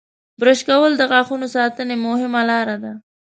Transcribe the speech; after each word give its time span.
•برش 0.39 0.59
کول 0.69 0.91
د 0.97 1.03
غاښونو 1.11 1.47
ساتنې 1.55 1.95
مهمه 2.05 2.41
لاره 2.49 2.75
ده. 2.83 2.93